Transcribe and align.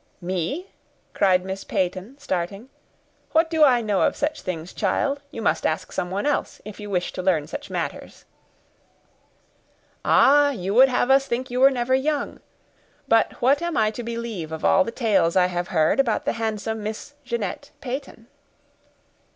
"Me!" 0.19 0.65
cried 1.13 1.45
Miss 1.45 1.63
Peyton, 1.63 2.17
starting; 2.17 2.69
"what 3.33 3.51
do 3.51 3.63
I 3.63 3.81
know 3.81 4.01
of 4.01 4.15
such 4.15 4.41
things, 4.41 4.73
child? 4.73 5.21
You 5.29 5.43
must 5.43 5.63
ask 5.63 5.91
someone 5.91 6.25
else, 6.25 6.59
if 6.65 6.79
you 6.79 6.89
wish 6.89 7.13
to 7.13 7.21
learn 7.21 7.45
such 7.45 7.69
matters." 7.69 8.25
"Ah! 10.03 10.49
you 10.49 10.73
would 10.73 10.89
have 10.89 11.11
us 11.11 11.27
think 11.27 11.51
you 11.51 11.59
were 11.59 11.69
never 11.69 11.93
young! 11.93 12.39
But 13.07 13.33
what 13.43 13.61
am 13.61 13.77
I 13.77 13.91
to 13.91 14.01
believe 14.01 14.51
of 14.51 14.65
all 14.65 14.83
the 14.83 14.91
tales 14.91 15.35
I 15.35 15.45
have 15.45 15.67
heard 15.67 15.99
about 15.99 16.25
the 16.25 16.33
handsome 16.33 16.81
Miss 16.81 17.13
Jeanette 17.23 17.69
Peyton?" 17.79 18.25